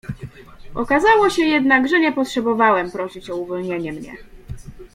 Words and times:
"Okazało 0.75 1.29
się 1.29 1.45
jednak, 1.45 1.89
że 1.89 1.99
nie 1.99 2.11
potrzebowałem 2.11 2.91
prosić 2.91 3.29
o 3.29 3.35
uwolnienie 3.35 3.91
mnie." 3.93 4.17